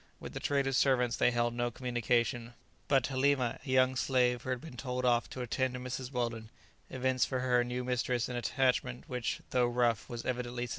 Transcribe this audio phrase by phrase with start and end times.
[0.19, 2.55] With the traders' servants they held no communication,
[2.87, 6.11] but Halima, a young slave who had been told off to attend to Mrs.
[6.11, 6.49] Weldon,
[6.89, 10.69] evinced for her new mistress an attachment which, though rough, was evidently sincere.